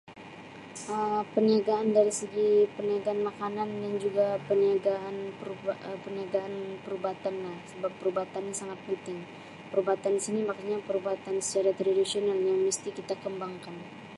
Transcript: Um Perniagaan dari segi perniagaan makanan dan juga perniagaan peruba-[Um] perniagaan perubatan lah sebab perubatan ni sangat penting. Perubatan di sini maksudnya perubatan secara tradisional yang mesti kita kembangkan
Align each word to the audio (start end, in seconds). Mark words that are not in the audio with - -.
Um 0.93 1.21
Perniagaan 1.37 1.87
dari 1.97 2.09
segi 2.19 2.49
perniagaan 2.75 3.21
makanan 3.29 3.69
dan 3.85 3.93
juga 4.05 4.27
perniagaan 4.49 5.17
peruba-[Um] 5.39 5.99
perniagaan 6.03 6.53
perubatan 6.83 7.35
lah 7.45 7.57
sebab 7.71 7.91
perubatan 8.01 8.43
ni 8.49 8.53
sangat 8.61 8.79
penting. 8.89 9.19
Perubatan 9.71 10.11
di 10.17 10.21
sini 10.25 10.41
maksudnya 10.43 10.77
perubatan 10.87 11.35
secara 11.45 11.69
tradisional 11.79 12.39
yang 12.49 12.59
mesti 12.67 12.89
kita 12.97 13.13
kembangkan 13.23 13.75